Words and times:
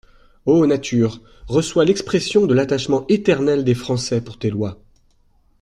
O 0.47 0.65
Nature, 0.65 1.21
reçois 1.47 1.85
l'expression 1.85 2.47
de 2.47 2.55
l'attachement 2.55 3.05
éternel 3.07 3.63
des 3.63 3.75
Français 3.75 4.19
pour 4.19 4.39
tes 4.39 4.49
lois. 4.49 4.81